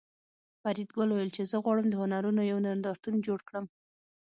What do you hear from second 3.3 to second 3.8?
کړم